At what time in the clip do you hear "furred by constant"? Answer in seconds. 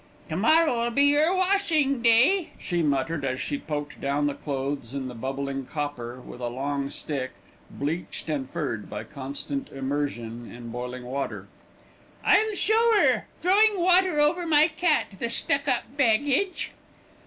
8.49-9.69